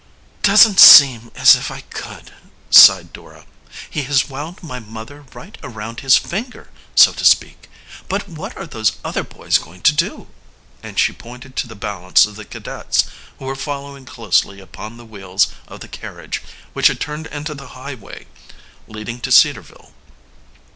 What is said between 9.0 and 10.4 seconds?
other boys going to do?"